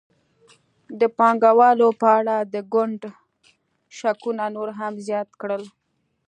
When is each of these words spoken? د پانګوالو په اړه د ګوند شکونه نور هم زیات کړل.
د 0.99 1.01
پانګوالو 1.17 1.87
په 2.01 2.07
اړه 2.19 2.35
د 2.53 2.55
ګوند 2.73 3.01
شکونه 3.97 4.45
نور 4.55 4.69
هم 4.79 4.93
زیات 5.07 5.29
کړل. 5.41 5.63